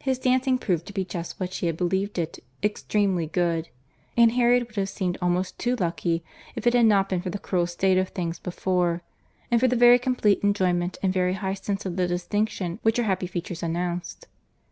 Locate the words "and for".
9.52-9.68